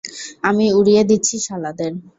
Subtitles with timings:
[0.43, 1.91] আমি উড়িয়ে দিচ্ছি শালাদের!